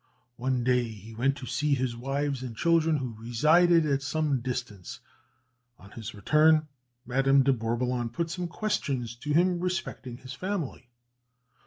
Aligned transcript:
One 0.37 0.63
day 0.63 0.85
he 0.87 1.13
went 1.13 1.37
to 1.37 1.45
see 1.45 1.75
his 1.75 1.95
wives 1.95 2.41
and 2.41 2.57
children, 2.57 2.97
who 2.97 3.13
resided 3.19 3.85
at 3.85 4.01
some 4.01 4.39
distance; 4.41 4.99
on 5.77 5.91
his 5.91 6.15
return, 6.15 6.67
Madame 7.05 7.43
de 7.43 7.53
Bourboulon 7.53 8.09
put 8.11 8.31
some 8.31 8.47
questions 8.47 9.15
to 9.17 9.31
him 9.31 9.59
respecting 9.59 10.17
his 10.17 10.33
family. 10.33 10.89